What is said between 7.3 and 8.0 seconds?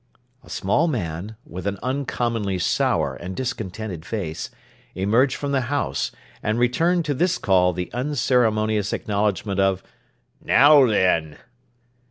call the